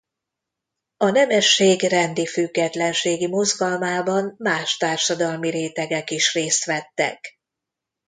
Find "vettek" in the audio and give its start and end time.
6.65-7.39